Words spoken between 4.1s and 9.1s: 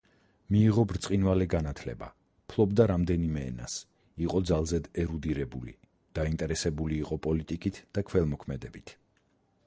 იყო ძალზედ ერუდირებული, დაინტერესებული იყო პოლიტიკით და ქველმოქმედებით.